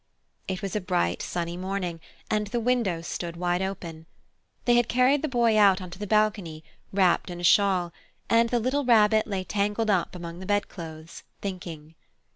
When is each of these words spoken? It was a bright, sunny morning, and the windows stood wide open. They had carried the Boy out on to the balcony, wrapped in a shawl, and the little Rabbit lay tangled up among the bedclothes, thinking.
It 0.47 0.63
was 0.63 0.75
a 0.75 0.81
bright, 0.81 1.21
sunny 1.21 1.55
morning, 1.55 1.99
and 2.31 2.47
the 2.47 2.59
windows 2.59 3.05
stood 3.05 3.37
wide 3.37 3.61
open. 3.61 4.07
They 4.65 4.73
had 4.73 4.89
carried 4.89 5.21
the 5.21 5.27
Boy 5.27 5.55
out 5.59 5.79
on 5.79 5.91
to 5.91 5.99
the 5.99 6.07
balcony, 6.07 6.63
wrapped 6.91 7.29
in 7.29 7.39
a 7.39 7.43
shawl, 7.43 7.93
and 8.27 8.49
the 8.49 8.57
little 8.57 8.83
Rabbit 8.83 9.27
lay 9.27 9.43
tangled 9.43 9.91
up 9.91 10.15
among 10.15 10.39
the 10.39 10.47
bedclothes, 10.47 11.21
thinking. 11.39 11.93